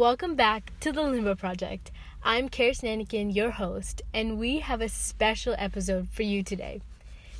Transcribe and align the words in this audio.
Welcome 0.00 0.34
back 0.34 0.72
to 0.80 0.92
the 0.92 1.02
Limbo 1.02 1.34
Project. 1.34 1.90
I'm 2.22 2.48
Karis 2.48 2.80
Nanikin, 2.80 3.34
your 3.34 3.50
host, 3.50 4.00
and 4.14 4.38
we 4.38 4.60
have 4.60 4.80
a 4.80 4.88
special 4.88 5.54
episode 5.58 6.08
for 6.08 6.22
you 6.22 6.42
today. 6.42 6.80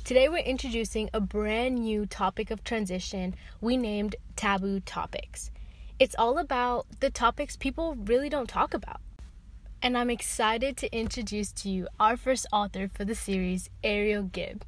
Today, 0.03 0.29
we're 0.29 0.43
introducing 0.43 1.09
a 1.11 1.19
brand 1.19 1.79
new 1.79 2.05
topic 2.05 2.51
of 2.51 2.63
transition 2.63 3.33
we 3.61 3.77
named 3.77 4.15
Taboo 4.35 4.79
Topics. 4.79 5.49
It's 5.97 6.13
all 6.19 6.37
about 6.37 6.85
the 6.99 7.09
topics 7.09 7.55
people 7.57 7.95
really 7.95 8.29
don't 8.29 8.47
talk 8.47 8.75
about. 8.75 9.01
And 9.81 9.97
I'm 9.97 10.11
excited 10.11 10.77
to 10.77 10.95
introduce 10.95 11.51
to 11.53 11.69
you 11.71 11.87
our 11.99 12.15
first 12.15 12.45
author 12.53 12.87
for 12.87 13.03
the 13.05 13.15
series, 13.15 13.71
Ariele 13.83 14.29
Guieb. 14.29 14.61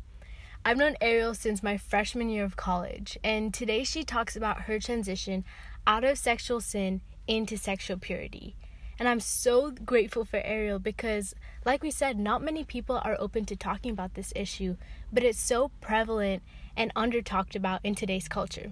I've 0.65 0.77
known 0.77 0.95
Ariele 0.99 1.37
since 1.37 1.61
my 1.61 1.77
freshman 1.77 2.31
year 2.31 2.43
of 2.43 2.55
college, 2.55 3.19
and 3.23 3.53
today 3.53 3.83
she 3.83 4.03
talks 4.03 4.35
about 4.35 4.61
her 4.61 4.79
transition 4.79 5.45
out 5.85 6.03
of 6.03 6.17
sexual 6.17 6.59
sin 6.59 7.01
into 7.27 7.57
sexual 7.57 7.97
purity. 7.97 8.55
And 8.99 9.09
I'm 9.09 9.19
so 9.19 9.71
grateful 9.71 10.23
for 10.23 10.41
Ariele 10.41 10.81
because, 10.81 11.33
like 11.65 11.81
we 11.81 11.91
said, 11.91 12.17
not 12.19 12.43
many 12.43 12.63
people 12.63 13.01
are 13.03 13.17
open 13.19 13.45
to 13.45 13.55
talking 13.55 13.91
about 13.91 14.13
this 14.13 14.31
issue, 14.35 14.77
but 15.11 15.23
it's 15.23 15.39
so 15.39 15.71
prevalent 15.81 16.43
and 16.77 16.91
under 16.95 17.21
talked 17.21 17.55
about 17.55 17.81
in 17.83 17.95
today's 17.95 18.27
culture. 18.27 18.71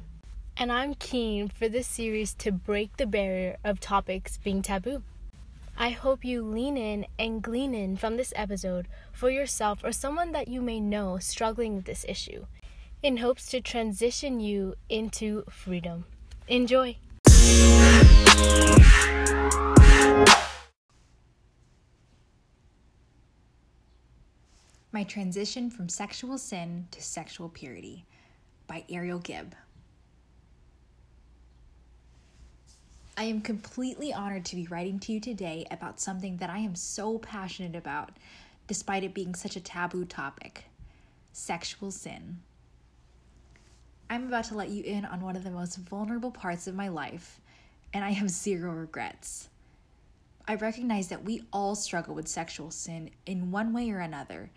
And 0.57 0.71
I'm 0.71 0.93
keen 0.95 1.49
for 1.49 1.67
this 1.67 1.87
series 1.87 2.33
to 2.35 2.51
break 2.51 2.97
the 2.97 3.07
barrier 3.07 3.57
of 3.63 3.79
topics 3.79 4.37
being 4.37 4.61
taboo. 4.61 5.03
I 5.77 5.89
hope 5.89 6.23
you 6.23 6.43
lean 6.43 6.77
in 6.77 7.07
and 7.17 7.41
glean 7.41 7.73
in 7.73 7.97
from 7.97 8.17
this 8.17 8.33
episode 8.35 8.87
for 9.11 9.29
yourself 9.29 9.83
or 9.83 9.91
someone 9.91 10.33
that 10.33 10.47
you 10.47 10.61
may 10.61 10.79
know 10.79 11.17
struggling 11.17 11.75
with 11.75 11.85
this 11.85 12.05
issue 12.07 12.45
in 13.01 13.17
hopes 13.17 13.47
to 13.47 13.61
transition 13.61 14.39
you 14.39 14.75
into 14.89 15.43
freedom. 15.49 16.05
Enjoy! 16.47 16.97
My 25.01 25.05
Transition 25.05 25.71
from 25.71 25.89
Sexual 25.89 26.37
Sin 26.37 26.87
to 26.91 27.01
Sexual 27.01 27.49
Purity 27.49 28.05
by 28.67 28.85
Ariele 28.87 29.19
Guieb. 29.19 29.53
I 33.17 33.23
am 33.23 33.41
completely 33.41 34.13
honored 34.13 34.45
to 34.45 34.55
be 34.55 34.67
writing 34.67 34.99
to 34.99 35.13
you 35.13 35.19
today 35.19 35.65
about 35.71 35.99
something 35.99 36.37
that 36.37 36.51
I 36.51 36.59
am 36.59 36.75
so 36.75 37.17
passionate 37.17 37.75
about, 37.75 38.11
despite 38.67 39.03
it 39.03 39.15
being 39.15 39.33
such 39.33 39.55
a 39.55 39.59
taboo 39.59 40.05
topic 40.05 40.65
sexual 41.33 41.89
sin. 41.89 42.37
I'm 44.07 44.27
about 44.27 44.43
to 44.49 44.55
let 44.55 44.69
you 44.69 44.83
in 44.83 45.03
on 45.05 45.21
one 45.21 45.35
of 45.35 45.43
the 45.43 45.49
most 45.49 45.77
vulnerable 45.77 46.29
parts 46.29 46.67
of 46.67 46.75
my 46.75 46.89
life, 46.89 47.41
and 47.91 48.05
I 48.05 48.11
have 48.11 48.29
zero 48.29 48.71
regrets. 48.71 49.49
I 50.47 50.53
recognize 50.53 51.07
that 51.07 51.25
we 51.25 51.41
all 51.51 51.73
struggle 51.73 52.13
with 52.13 52.27
sexual 52.27 52.69
sin 52.69 53.09
in 53.25 53.49
one 53.49 53.73
way 53.73 53.89
or 53.89 53.97
another, 53.97 54.51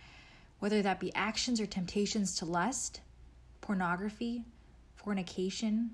whether 0.59 0.83
that 0.83 1.01
be 1.01 1.15
actions 1.15 1.61
or 1.61 1.67
temptations 1.67 2.37
to 2.37 2.45
lust, 2.45 3.01
pornography, 3.61 4.45
fornication, 4.95 5.91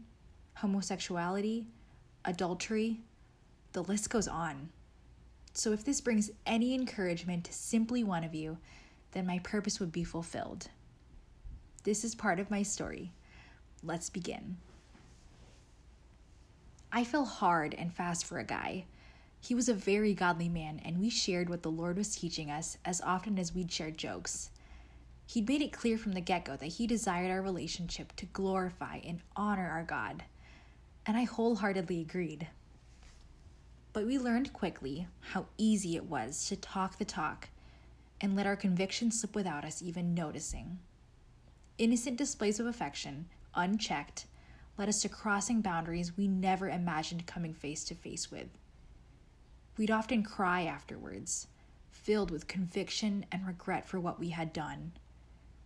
homosexuality, 0.55 1.65
adultery, 2.25 3.01
the 3.73 3.83
list 3.83 4.11
goes 4.11 4.29
on. 4.29 4.69
So, 5.53 5.73
if 5.73 5.85
this 5.85 6.01
brings 6.01 6.31
any 6.47 6.75
encouragement 6.75 7.45
to 7.45 7.53
simply 7.53 8.05
one 8.05 8.23
of 8.25 8.35
you, 8.35 8.59
then 9.13 9.27
my 9.27 9.41
purpose 9.41 9.81
would 9.81 9.91
be 9.91 10.05
fulfilled. 10.05 10.69
This 11.83 12.05
is 12.05 12.15
part 12.15 12.39
of 12.39 12.51
my 12.51 12.63
story. 12.63 13.13
Let's 13.83 14.11
begin. 14.11 14.59
I 16.93 17.05
fell 17.05 17.25
hard 17.25 17.75
and 17.75 17.93
fast 17.93 18.25
for 18.27 18.39
a 18.39 18.45
guy. 18.45 18.85
He 19.41 19.55
was 19.55 19.69
a 19.69 19.75
very 19.75 20.15
godly 20.15 20.49
man, 20.49 20.81
and 20.85 20.99
we 20.99 21.09
shared 21.11 21.49
what 21.49 21.63
the 21.63 21.71
Lord 21.71 21.97
was 21.97 22.15
teaching 22.15 22.51
us 22.51 22.77
as 22.85 23.01
often 23.01 23.39
as 23.39 23.55
we'd 23.55 23.73
shared 23.73 23.97
jokes. 23.97 24.51
He'd 25.27 25.49
made 25.49 25.63
it 25.63 25.73
clear 25.73 25.97
from 25.97 26.13
the 26.13 26.21
get 26.21 26.45
go 26.45 26.57
that 26.57 26.67
he 26.67 26.87
desired 26.87 27.31
our 27.31 27.41
relationship 27.41 28.15
to 28.17 28.27
glorify 28.27 28.99
and 28.99 29.21
honor 29.35 29.69
our 29.69 29.85
God, 29.85 30.25
and 31.07 31.17
I 31.17 31.25
wholeheartedly 31.25 32.01
agreed. 32.01 32.49
But 33.93 34.07
we 34.07 34.19
learned 34.19 34.53
quickly 34.53 35.09
how 35.21 35.47
easy 35.57 35.97
it 35.97 36.05
was 36.05 36.47
to 36.49 36.57
talk 36.57 36.99
the 36.99 37.05
talk 37.05 37.49
and 38.21 38.37
let 38.37 38.47
our 38.47 38.57
convictions 38.57 39.21
slip 39.21 39.35
without 39.35 39.65
us 39.65 39.83
even 39.83 40.15
noticing. 40.15 40.79
Innocent 41.79 42.19
displays 42.19 42.61
of 42.61 42.67
affection, 42.67 43.27
unchecked, 43.55 44.27
led 44.77 44.89
us 44.89 45.01
to 45.03 45.09
crossing 45.09 45.61
boundaries 45.61 46.17
we 46.17 46.29
never 46.29 46.69
imagined 46.69 47.27
coming 47.27 47.55
face 47.55 47.85
to 47.85 47.95
face 47.95 48.31
with. 48.31 48.49
We'd 49.81 49.91
often 49.91 50.23
cry 50.23 50.65
afterwards, 50.65 51.47
filled 51.91 52.31
with 52.31 52.47
conviction 52.47 53.25
and 53.33 53.47
regret 53.47 53.89
for 53.89 53.99
what 53.99 54.21
we 54.21 54.29
had 54.29 54.53
done. 54.53 54.93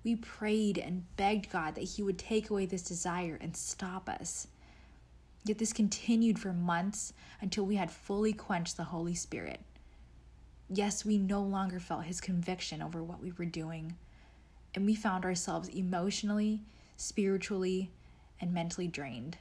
We 0.04 0.14
prayed 0.14 0.78
and 0.78 1.04
begged 1.16 1.50
God 1.50 1.74
that 1.74 1.80
He 1.80 2.02
would 2.04 2.16
take 2.16 2.48
away 2.48 2.64
this 2.64 2.84
desire 2.84 3.36
and 3.40 3.56
stop 3.56 4.08
us. 4.08 4.46
Yet 5.44 5.58
this 5.58 5.72
continued 5.72 6.38
for 6.38 6.52
months 6.52 7.12
until 7.40 7.66
we 7.66 7.74
had 7.74 7.90
fully 7.90 8.32
quenched 8.32 8.76
the 8.76 8.84
Holy 8.84 9.16
Spirit. 9.16 9.62
Yes, 10.68 11.04
we 11.04 11.18
no 11.18 11.42
longer 11.42 11.80
felt 11.80 12.04
His 12.04 12.20
conviction 12.20 12.82
over 12.82 13.02
what 13.02 13.20
we 13.20 13.32
were 13.32 13.44
doing, 13.44 13.96
and 14.76 14.86
we 14.86 14.94
found 14.94 15.24
ourselves 15.24 15.68
emotionally, 15.70 16.62
spiritually, 16.96 17.90
and 18.40 18.54
mentally 18.54 18.86
drained. 18.86 19.38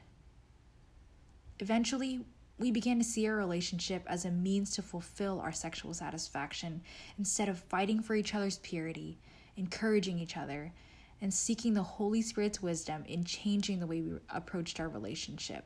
Eventually, 1.59 2.25
we 2.63 2.71
began 2.71 2.97
to 2.97 3.03
see 3.03 3.27
our 3.27 3.35
relationship 3.35 4.03
as 4.07 4.23
a 4.23 4.31
means 4.31 4.71
to 4.71 4.81
fulfill 4.81 5.41
our 5.41 5.51
sexual 5.51 5.93
satisfaction 5.93 6.81
instead 7.17 7.49
of 7.49 7.59
fighting 7.59 8.01
for 8.01 8.15
each 8.15 8.33
other's 8.33 8.59
purity, 8.59 9.17
encouraging 9.57 10.17
each 10.17 10.37
other, 10.37 10.71
and 11.19 11.33
seeking 11.33 11.73
the 11.73 11.83
Holy 11.83 12.21
Spirit's 12.21 12.61
wisdom 12.61 13.03
in 13.05 13.25
changing 13.25 13.81
the 13.81 13.85
way 13.85 13.99
we 13.99 14.17
approached 14.29 14.79
our 14.79 14.87
relationship. 14.87 15.65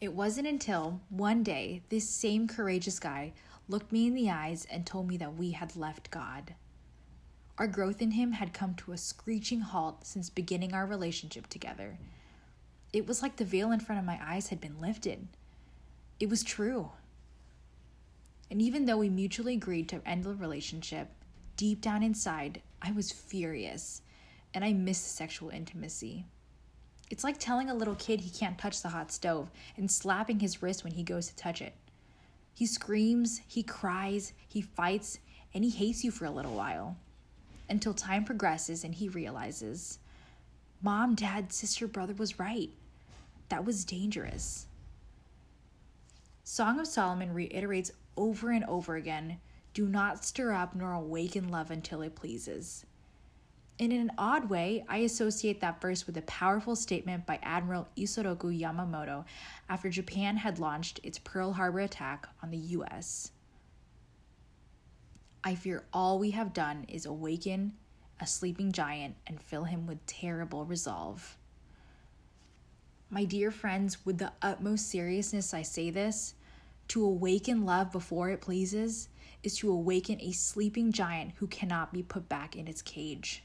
It 0.00 0.12
wasn't 0.12 0.46
until 0.46 1.00
one 1.08 1.42
day 1.42 1.82
this 1.88 2.08
same 2.08 2.46
courageous 2.46 3.00
guy 3.00 3.32
looked 3.66 3.90
me 3.90 4.06
in 4.06 4.14
the 4.14 4.30
eyes 4.30 4.64
and 4.70 4.86
told 4.86 5.08
me 5.08 5.16
that 5.16 5.34
we 5.34 5.50
had 5.50 5.74
left 5.74 6.12
God. 6.12 6.54
Our 7.58 7.66
growth 7.66 8.00
in 8.00 8.12
him 8.12 8.30
had 8.30 8.54
come 8.54 8.76
to 8.76 8.92
a 8.92 8.96
screeching 8.96 9.62
halt 9.62 10.06
since 10.06 10.30
beginning 10.30 10.72
our 10.72 10.86
relationship 10.86 11.48
together. 11.48 11.98
It 12.92 13.06
was 13.06 13.22
like 13.22 13.36
the 13.36 13.44
veil 13.44 13.72
in 13.72 13.80
front 13.80 13.98
of 13.98 14.04
my 14.04 14.18
eyes 14.22 14.48
had 14.48 14.60
been 14.60 14.80
lifted. 14.80 15.28
It 16.20 16.28
was 16.28 16.42
true. 16.42 16.90
And 18.50 18.60
even 18.60 18.84
though 18.84 18.98
we 18.98 19.08
mutually 19.08 19.54
agreed 19.54 19.88
to 19.88 20.06
end 20.06 20.24
the 20.24 20.34
relationship, 20.34 21.08
deep 21.56 21.80
down 21.80 22.02
inside, 22.02 22.60
I 22.82 22.92
was 22.92 23.10
furious 23.10 24.02
and 24.52 24.62
I 24.62 24.74
missed 24.74 25.16
sexual 25.16 25.48
intimacy. 25.48 26.26
It's 27.10 27.24
like 27.24 27.38
telling 27.38 27.70
a 27.70 27.74
little 27.74 27.94
kid 27.94 28.20
he 28.20 28.30
can't 28.30 28.58
touch 28.58 28.82
the 28.82 28.90
hot 28.90 29.10
stove 29.10 29.50
and 29.76 29.90
slapping 29.90 30.40
his 30.40 30.62
wrist 30.62 30.84
when 30.84 30.92
he 30.92 31.02
goes 31.02 31.28
to 31.28 31.36
touch 31.36 31.62
it. 31.62 31.74
He 32.54 32.66
screams, 32.66 33.40
he 33.46 33.62
cries, 33.62 34.34
he 34.46 34.60
fights, 34.60 35.18
and 35.54 35.64
he 35.64 35.70
hates 35.70 36.04
you 36.04 36.10
for 36.10 36.26
a 36.26 36.30
little 36.30 36.54
while. 36.54 36.96
Until 37.70 37.94
time 37.94 38.24
progresses 38.24 38.84
and 38.84 38.94
he 38.94 39.08
realizes 39.08 39.98
mom, 40.82 41.14
dad, 41.14 41.52
sister, 41.52 41.86
brother 41.86 42.12
was 42.14 42.38
right. 42.38 42.70
That 43.52 43.66
was 43.66 43.84
dangerous. 43.84 44.66
Song 46.42 46.80
of 46.80 46.86
Solomon 46.86 47.34
reiterates 47.34 47.90
over 48.16 48.50
and 48.50 48.64
over 48.64 48.96
again 48.96 49.40
do 49.74 49.86
not 49.86 50.24
stir 50.24 50.52
up 50.52 50.74
nor 50.74 50.94
awaken 50.94 51.50
love 51.50 51.70
until 51.70 52.00
it 52.00 52.14
pleases. 52.14 52.86
In 53.76 53.92
an 53.92 54.10
odd 54.16 54.48
way, 54.48 54.86
I 54.88 54.98
associate 55.00 55.60
that 55.60 55.82
verse 55.82 56.06
with 56.06 56.16
a 56.16 56.22
powerful 56.22 56.74
statement 56.74 57.26
by 57.26 57.40
Admiral 57.42 57.88
Isoroku 57.94 58.58
Yamamoto 58.58 59.26
after 59.68 59.90
Japan 59.90 60.38
had 60.38 60.58
launched 60.58 61.00
its 61.02 61.18
Pearl 61.18 61.52
Harbor 61.52 61.80
attack 61.80 62.26
on 62.42 62.50
the 62.50 62.56
US. 62.56 63.32
I 65.44 65.56
fear 65.56 65.84
all 65.92 66.18
we 66.18 66.30
have 66.30 66.54
done 66.54 66.86
is 66.88 67.04
awaken 67.04 67.74
a 68.18 68.26
sleeping 68.26 68.72
giant 68.72 69.16
and 69.26 69.42
fill 69.42 69.64
him 69.64 69.86
with 69.86 70.06
terrible 70.06 70.64
resolve. 70.64 71.36
My 73.12 73.24
dear 73.24 73.50
friends, 73.50 74.06
with 74.06 74.16
the 74.16 74.32
utmost 74.40 74.88
seriousness 74.88 75.52
I 75.52 75.60
say 75.60 75.90
this, 75.90 76.32
to 76.88 77.04
awaken 77.04 77.66
love 77.66 77.92
before 77.92 78.30
it 78.30 78.40
pleases 78.40 79.10
is 79.42 79.54
to 79.58 79.70
awaken 79.70 80.18
a 80.18 80.32
sleeping 80.32 80.92
giant 80.92 81.32
who 81.36 81.46
cannot 81.46 81.92
be 81.92 82.02
put 82.02 82.26
back 82.30 82.56
in 82.56 82.66
its 82.66 82.80
cage. 82.80 83.42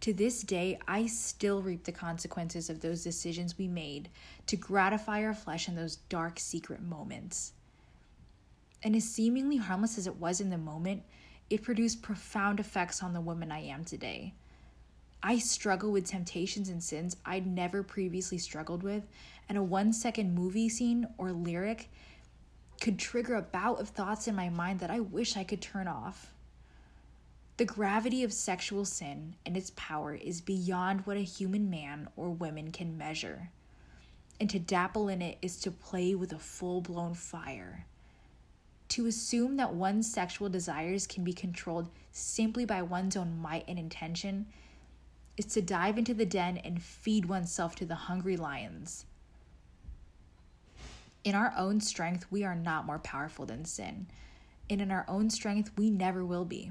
To 0.00 0.14
this 0.14 0.40
day, 0.40 0.78
I 0.88 1.04
still 1.04 1.60
reap 1.60 1.84
the 1.84 1.92
consequences 1.92 2.70
of 2.70 2.80
those 2.80 3.04
decisions 3.04 3.58
we 3.58 3.68
made 3.68 4.08
to 4.46 4.56
gratify 4.56 5.22
our 5.22 5.34
flesh 5.34 5.68
in 5.68 5.76
those 5.76 5.96
dark, 6.08 6.40
secret 6.40 6.80
moments. 6.80 7.52
And 8.82 8.96
as 8.96 9.04
seemingly 9.04 9.58
harmless 9.58 9.98
as 9.98 10.06
it 10.06 10.16
was 10.16 10.40
in 10.40 10.48
the 10.48 10.56
moment, 10.56 11.02
it 11.50 11.62
produced 11.62 12.00
profound 12.00 12.58
effects 12.58 13.02
on 13.02 13.12
the 13.12 13.20
woman 13.20 13.52
I 13.52 13.64
am 13.64 13.84
today. 13.84 14.32
I 15.28 15.38
struggle 15.38 15.90
with 15.90 16.06
temptations 16.06 16.68
and 16.68 16.80
sins 16.80 17.16
I'd 17.26 17.48
never 17.48 17.82
previously 17.82 18.38
struggled 18.38 18.84
with, 18.84 19.02
and 19.48 19.58
a 19.58 19.62
one 19.62 19.92
second 19.92 20.36
movie 20.36 20.68
scene 20.68 21.08
or 21.18 21.32
lyric 21.32 21.90
could 22.80 22.96
trigger 22.96 23.34
a 23.34 23.42
bout 23.42 23.80
of 23.80 23.88
thoughts 23.88 24.28
in 24.28 24.36
my 24.36 24.50
mind 24.50 24.78
that 24.78 24.90
I 24.90 25.00
wish 25.00 25.36
I 25.36 25.42
could 25.42 25.60
turn 25.60 25.88
off. 25.88 26.32
The 27.56 27.64
gravity 27.64 28.22
of 28.22 28.32
sexual 28.32 28.84
sin 28.84 29.34
and 29.44 29.56
its 29.56 29.72
power 29.74 30.14
is 30.14 30.40
beyond 30.40 31.00
what 31.00 31.16
a 31.16 31.22
human 31.22 31.68
man 31.68 32.06
or 32.16 32.30
woman 32.30 32.70
can 32.70 32.96
measure. 32.96 33.50
And 34.38 34.48
to 34.50 34.60
dabble 34.60 35.08
in 35.08 35.22
it 35.22 35.38
is 35.42 35.58
to 35.62 35.72
play 35.72 36.14
with 36.14 36.32
a 36.32 36.38
full 36.38 36.82
blown 36.82 37.14
fire. 37.14 37.84
To 38.90 39.06
assume 39.06 39.56
that 39.56 39.74
one's 39.74 40.08
sexual 40.08 40.48
desires 40.48 41.04
can 41.04 41.24
be 41.24 41.32
controlled 41.32 41.88
simply 42.12 42.64
by 42.64 42.82
one's 42.82 43.16
own 43.16 43.36
might 43.40 43.64
and 43.66 43.76
intention 43.76 44.46
is 45.36 45.46
to 45.46 45.62
dive 45.62 45.98
into 45.98 46.14
the 46.14 46.26
den 46.26 46.56
and 46.58 46.82
feed 46.82 47.26
oneself 47.26 47.74
to 47.76 47.84
the 47.84 47.94
hungry 47.94 48.36
lions. 48.36 49.06
In 51.24 51.34
our 51.34 51.52
own 51.56 51.80
strength, 51.80 52.26
we 52.30 52.44
are 52.44 52.54
not 52.54 52.86
more 52.86 53.00
powerful 53.00 53.46
than 53.46 53.64
sin, 53.64 54.06
and 54.70 54.80
in 54.80 54.90
our 54.90 55.04
own 55.08 55.28
strength, 55.28 55.72
we 55.76 55.90
never 55.90 56.24
will 56.24 56.44
be. 56.44 56.70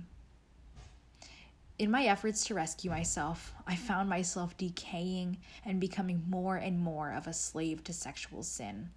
In 1.78 1.92
my 1.92 2.06
efforts 2.06 2.46
to 2.46 2.54
rescue 2.54 2.90
myself, 2.90 3.54
I 3.68 3.76
found 3.76 4.08
myself 4.08 4.56
decaying 4.56 5.40
and 5.66 5.82
becoming 5.82 6.24
more 6.30 6.56
and 6.56 6.80
more 6.80 7.12
of 7.12 7.28
a 7.28 7.34
slave 7.34 7.84
to 7.84 7.94
sexual 7.94 8.44
sin. 8.44 8.92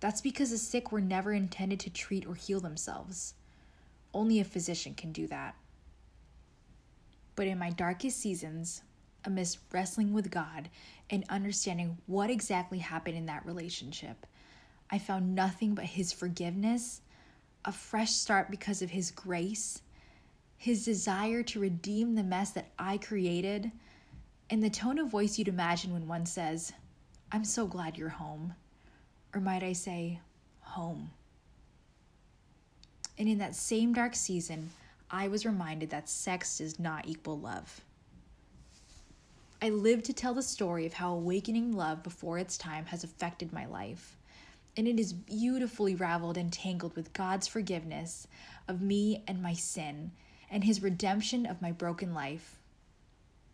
That's 0.00 0.20
because 0.20 0.50
the 0.50 0.58
sick 0.58 0.92
were 0.92 1.00
never 1.00 1.32
intended 1.32 1.80
to 1.80 1.90
treat 1.90 2.26
or 2.26 2.34
heal 2.34 2.60
themselves. 2.60 3.32
Only 4.12 4.40
a 4.40 4.44
physician 4.44 4.94
can 4.94 5.12
do 5.12 5.26
that. 5.28 5.54
But 7.40 7.46
in 7.46 7.58
my 7.58 7.70
darkest 7.70 8.18
seasons, 8.18 8.82
amidst 9.24 9.60
wrestling 9.72 10.12
with 10.12 10.30
God 10.30 10.68
and 11.08 11.24
understanding 11.30 11.96
what 12.04 12.28
exactly 12.28 12.80
happened 12.80 13.16
in 13.16 13.24
that 13.24 13.46
relationship, 13.46 14.26
I 14.90 14.98
found 14.98 15.34
nothing 15.34 15.74
but 15.74 15.86
His 15.86 16.12
forgiveness, 16.12 17.00
a 17.64 17.72
fresh 17.72 18.10
start 18.10 18.50
because 18.50 18.82
of 18.82 18.90
His 18.90 19.10
grace 19.10 19.80
his 20.60 20.84
desire 20.84 21.42
to 21.42 21.58
redeem 21.58 22.14
the 22.14 22.22
mess 22.22 22.50
that 22.50 22.68
I 22.78 22.98
created, 22.98 23.72
and 24.50 24.62
the 24.62 24.68
tone 24.68 24.98
of 24.98 25.08
voice 25.08 25.38
you'd 25.38 25.48
imagine 25.48 25.94
when 25.94 26.06
one 26.06 26.26
says, 26.26 26.74
I'm 27.32 27.44
so 27.44 27.66
glad 27.66 27.96
you're 27.96 28.10
home. 28.10 28.52
Or 29.34 29.40
might 29.40 29.62
I 29.62 29.72
say, 29.72 30.20
home. 30.60 31.12
And 33.16 33.26
in 33.26 33.38
that 33.38 33.54
same 33.54 33.94
dark 33.94 34.14
season, 34.14 34.68
I 35.10 35.26
was 35.28 35.44
reminded 35.44 35.90
that 35.90 36.08
sex 36.08 36.58
does 36.58 36.78
not 36.78 37.08
equal 37.08 37.38
love. 37.38 37.80
I 39.60 39.70
live 39.70 40.02
to 40.04 40.12
tell 40.12 40.34
the 40.34 40.42
story 40.42 40.86
of 40.86 40.94
how 40.94 41.12
awakening 41.12 41.72
love 41.76 42.02
before 42.02 42.38
its 42.38 42.56
time 42.56 42.86
has 42.86 43.02
affected 43.02 43.52
my 43.52 43.66
life. 43.66 44.16
And 44.76 44.86
it 44.86 45.00
is 45.00 45.12
beautifully 45.12 45.96
raveled 45.96 46.38
and 46.38 46.52
tangled 46.52 46.94
with 46.94 47.12
God's 47.12 47.48
forgiveness 47.48 48.28
of 48.68 48.80
me 48.80 49.24
and 49.26 49.42
my 49.42 49.52
sin 49.52 50.12
and 50.48 50.64
his 50.64 50.82
redemption 50.82 51.44
of 51.44 51.60
my 51.60 51.72
broken 51.72 52.14
life. 52.14 52.58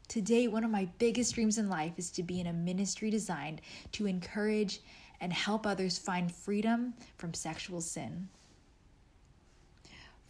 Today, 0.08 0.46
one 0.46 0.62
of 0.62 0.70
my 0.70 0.88
biggest 0.98 1.34
dreams 1.34 1.58
in 1.58 1.68
life 1.68 1.94
is 1.96 2.10
to 2.12 2.22
be 2.22 2.38
in 2.38 2.46
a 2.46 2.52
ministry 2.52 3.10
designed 3.10 3.60
to 3.92 4.06
encourage 4.06 4.80
and 5.20 5.32
help 5.32 5.66
others 5.66 5.98
find 5.98 6.30
freedom 6.30 6.94
from 7.16 7.34
sexual 7.34 7.80
sin. 7.80 8.28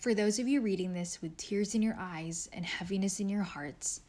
For 0.07 0.15
those 0.15 0.39
of 0.39 0.47
you 0.47 0.61
reading 0.61 0.93
this 0.93 1.21
with 1.21 1.37
tears 1.37 1.75
in 1.75 1.83
your 1.83 1.97
eyes 1.99 2.49
and 2.53 2.65
heaviness 2.65 3.19
in 3.19 3.29
your 3.29 3.43
hearts, 3.43 4.03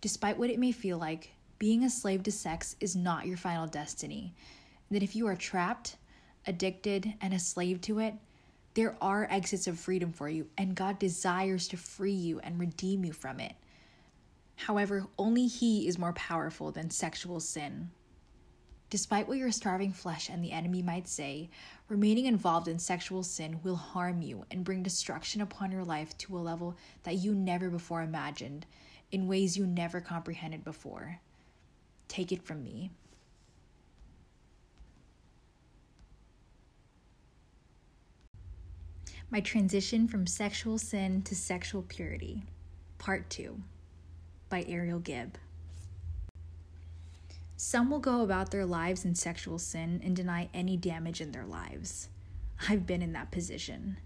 despite 0.00 0.36
what 0.36 0.50
it 0.50 0.58
may 0.58 0.72
feel 0.72 0.98
like, 0.98 1.30
being 1.60 1.84
a 1.84 1.88
slave 1.88 2.24
to 2.24 2.32
sex 2.32 2.74
is 2.80 2.96
not 2.96 3.28
your 3.28 3.36
final 3.36 3.68
destiny. 3.68 4.34
That 4.90 5.04
if 5.04 5.14
you 5.14 5.28
are 5.28 5.36
trapped, 5.36 5.98
addicted, 6.48 7.14
and 7.20 7.32
a 7.32 7.38
slave 7.38 7.80
to 7.82 8.00
it, 8.00 8.14
there 8.74 8.96
are 9.00 9.28
exits 9.30 9.68
of 9.68 9.78
freedom 9.78 10.10
for 10.10 10.28
you, 10.28 10.48
and 10.58 10.74
God 10.74 10.98
desires 10.98 11.68
to 11.68 11.76
free 11.76 12.10
you 12.10 12.40
and 12.40 12.58
redeem 12.58 13.04
you 13.04 13.12
from 13.12 13.38
it. 13.38 13.54
However, 14.56 15.06
only 15.16 15.46
He 15.46 15.86
is 15.86 15.96
more 15.96 16.14
powerful 16.14 16.72
than 16.72 16.90
sexual 16.90 17.38
sin. 17.38 17.90
Despite 18.88 19.26
what 19.26 19.38
your 19.38 19.50
starving 19.50 19.92
flesh 19.92 20.28
and 20.28 20.44
the 20.44 20.52
enemy 20.52 20.80
might 20.80 21.08
say, 21.08 21.50
remaining 21.88 22.26
involved 22.26 22.68
in 22.68 22.78
sexual 22.78 23.24
sin 23.24 23.60
will 23.64 23.76
harm 23.76 24.22
you 24.22 24.46
and 24.50 24.64
bring 24.64 24.84
destruction 24.84 25.40
upon 25.40 25.72
your 25.72 25.84
life 25.84 26.16
to 26.18 26.38
a 26.38 26.40
level 26.40 26.76
that 27.02 27.16
you 27.16 27.34
never 27.34 27.68
before 27.68 28.02
imagined, 28.02 28.64
in 29.10 29.26
ways 29.26 29.56
you 29.56 29.66
never 29.66 30.00
comprehended 30.00 30.62
before. 30.62 31.18
Take 32.06 32.30
it 32.30 32.44
from 32.44 32.62
me. 32.62 32.92
My 39.28 39.40
Transition 39.40 40.06
from 40.06 40.28
Sexual 40.28 40.78
Sin 40.78 41.22
to 41.22 41.34
Sexual 41.34 41.82
Purity, 41.82 42.44
Part 42.98 43.28
2, 43.30 43.60
by 44.48 44.62
Ariele 44.62 45.02
Guieb. 45.02 45.32
Some 47.58 47.90
will 47.90 48.00
go 48.00 48.22
about 48.22 48.50
their 48.50 48.66
lives 48.66 49.04
in 49.04 49.14
sexual 49.14 49.58
sin 49.58 50.02
and 50.04 50.14
deny 50.14 50.50
any 50.52 50.76
damage 50.76 51.22
in 51.22 51.32
their 51.32 51.46
lives. 51.46 52.08
I've 52.68 52.86
been 52.86 53.00
in 53.00 53.14
that 53.14 53.30
position. 53.30 53.96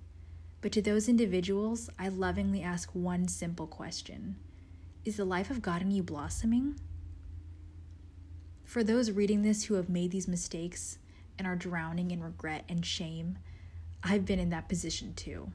But 0.61 0.73
to 0.73 0.83
those 0.83 1.09
individuals, 1.09 1.91
I 1.99 2.09
lovingly 2.09 2.63
ask 2.63 2.91
one 2.93 3.27
simple 3.27 3.67
question 3.67 4.37
Is 5.05 5.17
the 5.17 5.25
life 5.25 5.51
of 5.51 5.63
God 5.63 5.83
in 5.83 5.91
you 5.91 6.03
blossoming? 6.03 6.79
For 8.65 8.85
those 8.85 9.11
reading 9.11 9.43
this 9.43 9.65
who 9.65 9.75
have 9.75 9.89
made 9.89 10.13
these 10.13 10.29
mistakes 10.29 10.99
and 11.37 11.45
are 11.45 11.57
drowning 11.57 12.13
in 12.13 12.23
regret 12.23 12.65
and 12.69 12.87
shame, 12.87 13.39
I've 14.05 14.25
been 14.25 14.39
in 14.39 14.51
that 14.51 14.69
position 14.69 15.13
too. 15.15 15.51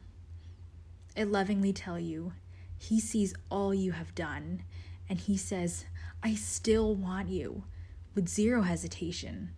I 1.15 1.23
lovingly 1.23 1.71
tell 1.71 1.97
you, 1.97 2.33
He 2.77 2.99
sees 2.99 3.33
all 3.49 3.73
you 3.73 3.93
have 3.93 4.13
done, 4.15 4.63
and 5.07 5.17
He 5.17 5.37
says, 5.37 5.85
I 6.21 6.35
still 6.35 6.93
want 6.93 7.29
you, 7.29 7.63
with 8.15 8.29
zero 8.29 8.63
hesitation. 8.63 9.51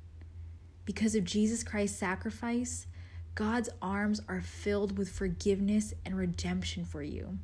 Because 0.84 1.16
of 1.16 1.24
Jesus 1.24 1.64
Christ's 1.64 2.00
sacrifice, 2.00 2.88
God's 3.36 3.70
arms 3.82 4.20
are 4.28 4.42
filled 4.42 4.98
with 4.98 5.10
forgiveness 5.10 5.94
and 6.04 6.18
redemption 6.18 6.84
for 6.84 7.04
you. 7.04 7.38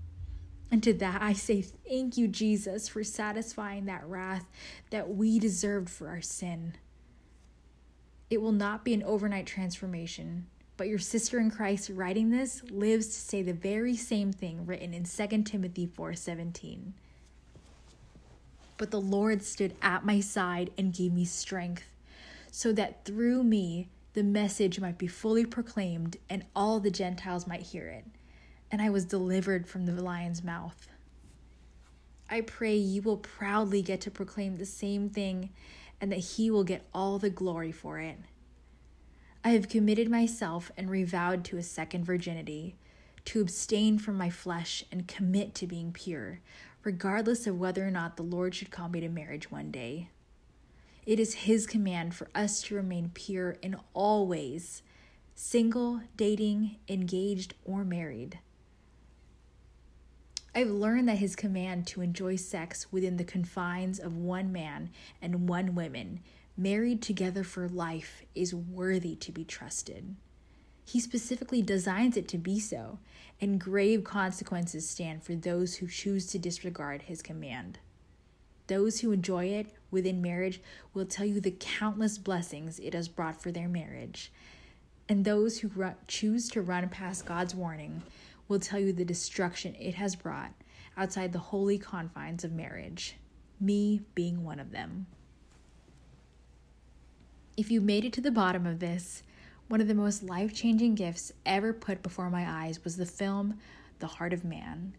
And 0.71 0.81
to 0.81 0.93
that 0.93 1.21
I 1.21 1.33
say, 1.33 1.61
Thank 1.61 2.17
you, 2.17 2.27
Jesus, 2.27 2.87
for 2.89 3.03
satisfying 3.03 3.85
that 3.85 4.07
wrath 4.07 4.45
that 4.89 5.09
we 5.09 5.37
deserved 5.37 5.89
for 5.89 6.07
our 6.07 6.21
sin. 6.21 6.73
It 8.31 8.41
will 8.41 8.51
not 8.51 8.83
be 8.83 8.95
an 8.95 9.03
overnight 9.03 9.45
transformation, 9.45 10.47
but 10.75 10.87
your 10.87 10.97
sister 10.97 11.39
in 11.39 11.51
Christ 11.51 11.91
writing 11.93 12.31
this 12.31 12.63
lives 12.71 13.05
to 13.07 13.13
say 13.13 13.43
the 13.43 13.53
very 13.53 13.95
same 13.95 14.33
thing 14.33 14.65
written 14.65 14.95
in 14.95 15.05
2 15.05 15.43
Timothy 15.43 15.85
4:17. 15.85 16.93
But 18.77 18.91
the 18.91 19.01
Lord 19.01 19.43
stood 19.43 19.75
at 19.81 20.05
my 20.05 20.19
side 20.19 20.71
and 20.77 20.93
gave 20.93 21.13
me 21.13 21.25
strength, 21.25 21.85
so 22.51 22.71
that 22.73 23.05
through 23.05 23.43
me 23.43 23.89
the 24.13 24.23
message 24.23 24.79
might 24.79 24.97
be 24.97 25.07
fully 25.07 25.45
proclaimed 25.45 26.17
and 26.29 26.45
all 26.55 26.79
the 26.79 26.91
Gentiles 26.91 27.47
might 27.47 27.61
hear 27.61 27.87
it. 27.87 28.05
And 28.71 28.81
I 28.81 28.89
was 28.89 29.05
delivered 29.05 29.67
from 29.67 29.85
the 29.85 30.01
lion's 30.01 30.43
mouth. 30.43 30.87
I 32.29 32.41
pray 32.41 32.75
you 32.75 33.01
will 33.01 33.17
proudly 33.17 33.81
get 33.81 34.01
to 34.01 34.11
proclaim 34.11 34.57
the 34.57 34.65
same 34.65 35.09
thing 35.09 35.49
and 36.01 36.11
that 36.11 36.17
he 36.17 36.49
will 36.49 36.63
get 36.63 36.85
all 36.93 37.19
the 37.19 37.29
glory 37.29 37.71
for 37.71 37.99
it. 37.99 38.17
I 39.43 39.49
have 39.49 39.69
committed 39.69 40.09
myself 40.09 40.71
and 40.77 40.89
revowed 40.89 41.43
to 41.45 41.57
a 41.57 41.63
second 41.63 42.05
virginity, 42.05 42.75
to 43.25 43.41
abstain 43.41 43.99
from 43.99 44.17
my 44.17 44.29
flesh 44.29 44.83
and 44.91 45.07
commit 45.07 45.53
to 45.55 45.67
being 45.67 45.91
pure, 45.91 46.39
regardless 46.83 47.47
of 47.47 47.59
whether 47.59 47.85
or 47.87 47.91
not 47.91 48.17
the 48.17 48.23
Lord 48.23 48.55
should 48.55 48.71
call 48.71 48.89
me 48.89 48.99
to 48.99 49.09
marriage 49.09 49.51
one 49.51 49.71
day. 49.71 50.09
It 51.05 51.19
is 51.19 51.33
His 51.33 51.65
command 51.65 52.15
for 52.15 52.29
us 52.33 52.61
to 52.63 52.75
remain 52.75 53.11
pure 53.13 53.57
in 53.61 53.77
all 53.93 54.27
ways 54.27 54.83
single, 55.35 56.01
dating, 56.15 56.77
engaged, 56.87 57.55
or 57.65 57.83
married. 57.83 58.39
I've 60.55 60.69
learned 60.69 61.09
that 61.09 61.17
his 61.17 61.35
command 61.35 61.87
to 61.87 62.01
enjoy 62.01 62.35
sex 62.35 62.91
within 62.91 63.17
the 63.17 63.23
confines 63.23 63.97
of 63.97 64.15
one 64.15 64.51
man 64.51 64.91
and 65.19 65.49
one 65.49 65.73
woman 65.73 66.19
married 66.55 67.01
together 67.01 67.43
for 67.43 67.67
life, 67.67 68.23
is 68.35 68.53
worthy 68.53 69.15
to 69.15 69.31
be 69.31 69.43
trusted. 69.43 70.15
He 70.85 70.99
specifically 70.99 71.61
designs 71.61 72.17
it 72.17 72.27
to 72.29 72.37
be 72.37 72.59
so, 72.59 72.99
and 73.41 73.59
grave 73.59 74.03
consequences 74.03 74.87
stand 74.87 75.23
for 75.23 75.35
those 75.35 75.75
who 75.75 75.87
choose 75.87 76.27
to 76.27 76.39
disregard 76.39 77.03
his 77.03 77.21
command. 77.21 77.79
Those 78.67 78.99
who 78.99 79.11
enjoy 79.11 79.45
it 79.45 79.67
within 79.91 80.21
marriage 80.21 80.61
will 80.93 81.05
tell 81.05 81.25
you 81.25 81.39
the 81.39 81.51
countless 81.51 82.17
blessings 82.17 82.79
it 82.79 82.93
has 82.93 83.07
brought 83.07 83.41
for 83.41 83.51
their 83.51 83.67
marriage. 83.67 84.31
And 85.09 85.25
those 85.25 85.59
who 85.59 85.71
choose 86.07 86.47
to 86.49 86.61
run 86.61 86.87
past 86.89 87.25
God's 87.25 87.55
warning 87.55 88.03
will 88.47 88.59
tell 88.59 88.79
you 88.79 88.93
the 88.93 89.03
destruction 89.05 89.75
it 89.75 89.95
has 89.95 90.15
brought 90.15 90.53
outside 90.95 91.33
the 91.33 91.39
holy 91.39 91.77
confines 91.77 92.43
of 92.43 92.51
marriage. 92.51 93.15
me 93.59 94.01
being 94.13 94.43
one 94.43 94.59
of 94.59 94.71
them. 94.71 95.07
If 97.55 97.71
you 97.71 97.81
made 97.81 98.03
it 98.05 98.13
to 98.13 98.21
the 98.21 98.31
bottom 98.31 98.65
of 98.65 98.79
this, 98.79 99.23
one 99.73 99.81
of 99.81 99.87
the 99.87 99.95
most 99.95 100.21
life 100.21 100.53
changing 100.53 100.93
gifts 100.93 101.31
ever 101.47 101.73
put 101.73 102.03
before 102.03 102.29
my 102.29 102.47
eyes 102.47 102.83
was 102.83 102.95
the 102.95 103.07
film 103.07 103.57
The 103.97 104.05
Heart 104.05 104.31
of 104.31 104.45
Man. 104.45 104.95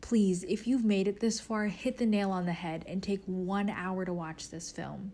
Please, 0.00 0.42
if 0.48 0.66
you've 0.66 0.84
made 0.84 1.06
it 1.06 1.20
this 1.20 1.38
far, 1.38 1.66
hit 1.66 1.96
the 1.96 2.06
nail 2.06 2.32
on 2.32 2.44
the 2.44 2.52
head 2.52 2.84
and 2.88 3.00
take 3.00 3.22
one 3.26 3.70
hour 3.70 4.04
to 4.04 4.12
watch 4.12 4.50
this 4.50 4.72
film. 4.72 5.12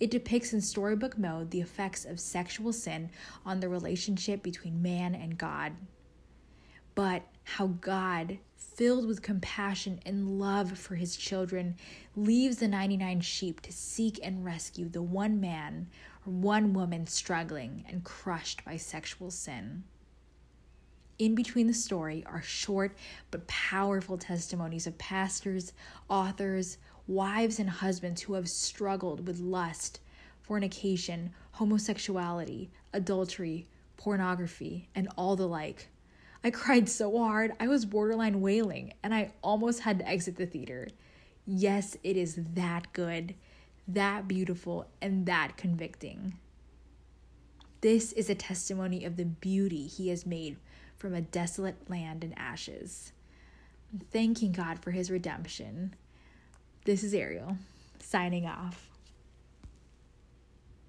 It 0.00 0.10
depicts 0.10 0.54
in 0.54 0.62
storybook 0.62 1.18
mode 1.18 1.50
the 1.50 1.60
effects 1.60 2.06
of 2.06 2.18
sexual 2.18 2.72
sin 2.72 3.10
on 3.44 3.60
the 3.60 3.68
relationship 3.68 4.42
between 4.42 4.80
man 4.80 5.14
and 5.14 5.36
God. 5.36 5.74
But 6.94 7.24
how 7.44 7.66
God, 7.66 8.38
filled 8.56 9.06
with 9.06 9.20
compassion 9.20 10.00
and 10.06 10.40
love 10.40 10.78
for 10.78 10.94
his 10.94 11.16
children, 11.16 11.76
leaves 12.16 12.56
the 12.56 12.68
99 12.68 13.20
sheep 13.20 13.60
to 13.60 13.72
seek 13.72 14.18
and 14.22 14.42
rescue 14.42 14.88
the 14.88 15.02
one 15.02 15.38
man 15.38 15.88
one 16.24 16.72
woman 16.72 17.06
struggling 17.06 17.84
and 17.88 18.04
crushed 18.04 18.64
by 18.64 18.76
sexual 18.76 19.30
sin. 19.30 19.84
In 21.18 21.34
between 21.34 21.66
the 21.66 21.74
story 21.74 22.24
are 22.26 22.42
short 22.42 22.96
but 23.30 23.46
powerful 23.46 24.18
testimonies 24.18 24.86
of 24.86 24.98
pastors, 24.98 25.72
authors, 26.08 26.78
wives, 27.06 27.58
and 27.58 27.68
husbands 27.68 28.22
who 28.22 28.34
have 28.34 28.48
struggled 28.48 29.26
with 29.26 29.40
lust, 29.40 30.00
fornication, 30.40 31.32
homosexuality, 31.52 32.70
adultery, 32.92 33.66
pornography, 33.96 34.88
and 34.94 35.08
all 35.16 35.36
the 35.36 35.46
like. 35.46 35.88
I 36.42 36.50
cried 36.50 36.88
so 36.88 37.16
hard, 37.18 37.52
I 37.60 37.68
was 37.68 37.84
borderline 37.84 38.40
wailing, 38.40 38.94
and 39.02 39.14
I 39.14 39.32
almost 39.42 39.80
had 39.80 40.00
to 40.00 40.08
exit 40.08 40.36
the 40.36 40.46
theater. 40.46 40.88
Yes, 41.46 41.96
it 42.02 42.16
is 42.16 42.38
that 42.54 42.92
good, 42.92 43.34
that 43.88 44.28
beautiful, 44.28 44.86
and 45.00 45.26
that 45.26 45.56
convicting. 45.56 46.38
This 47.80 48.12
is 48.12 48.30
a 48.30 48.34
testimony 48.34 49.04
of 49.04 49.16
the 49.16 49.24
beauty 49.24 49.86
He 49.86 50.08
has 50.08 50.24
made 50.24 50.56
from 50.96 51.14
a 51.14 51.20
desolate 51.20 51.90
land 51.90 52.22
and 52.22 52.32
ashes. 52.38 53.12
Thanking 54.12 54.52
God 54.52 54.78
for 54.78 54.92
His 54.92 55.10
redemption. 55.10 55.94
This 56.84 57.02
is 57.02 57.12
Ariele, 57.12 57.58
signing 57.98 58.46
off. 58.46 58.88